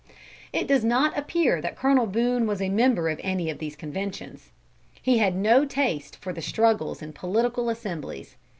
It 0.51 0.65
does 0.65 0.83
not 0.83 1.15
appear 1.15 1.61
that 1.61 1.75
Colonel 1.75 2.07
Boone 2.07 2.47
was 2.47 2.59
a 2.59 2.69
member 2.69 3.07
of 3.07 3.21
any 3.23 3.51
of 3.51 3.59
these 3.59 3.75
conventions. 3.75 4.49
He 4.99 5.19
had 5.19 5.35
no 5.35 5.63
taste 5.63 6.15
for 6.17 6.33
the 6.33 6.41
struggles 6.41 7.03
in 7.03 7.13
political 7.13 7.69
assemblies. 7.69 8.35